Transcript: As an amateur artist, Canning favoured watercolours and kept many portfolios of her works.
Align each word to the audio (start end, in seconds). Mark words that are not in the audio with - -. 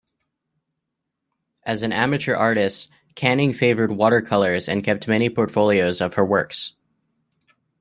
As 1.63 1.83
an 1.83 1.91
amateur 1.93 2.33
artist, 2.33 2.89
Canning 3.13 3.53
favoured 3.53 3.91
watercolours 3.91 4.67
and 4.67 4.83
kept 4.83 5.07
many 5.07 5.29
portfolios 5.29 6.01
of 6.01 6.15
her 6.15 6.25
works. 6.25 6.73